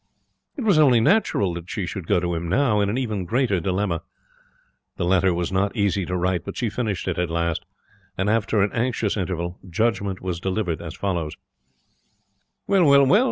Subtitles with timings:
[0.57, 3.59] It was only natural that she should go to him now, in an even greater
[3.59, 4.01] dilemma.
[4.97, 7.63] The letter was not easy to write, but she finished it at last;
[8.17, 11.37] and, after an anxious interval, judgement was delivered as follows:
[12.65, 13.19] 'Well, well, well!